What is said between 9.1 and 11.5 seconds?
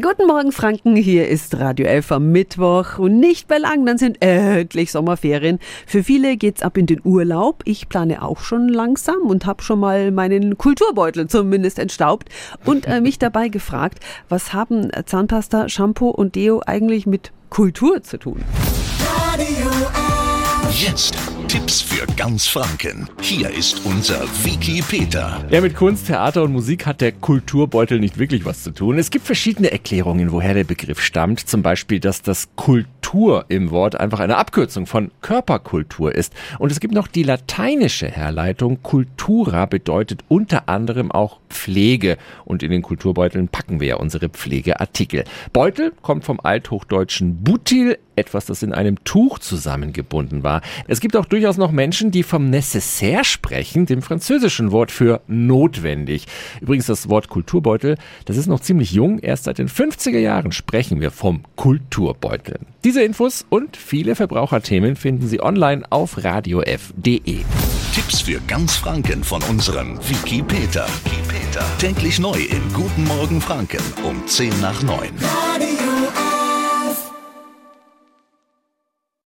und habe schon mal meinen Kulturbeutel